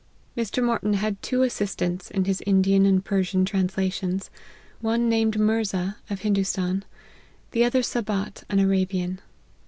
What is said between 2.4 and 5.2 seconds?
Indian and Persian translations, one